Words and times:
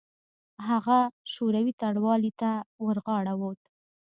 هغه 0.67 0.99
شوروي 1.33 1.73
ټلوالې 1.81 2.31
ته 2.41 2.51
ورغاړه 2.85 3.33
وت. 3.41 3.61